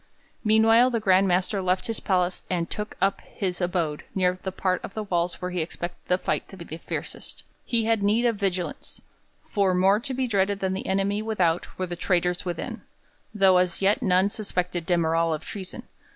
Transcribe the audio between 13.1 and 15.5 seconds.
though as yet none suspected de Merall of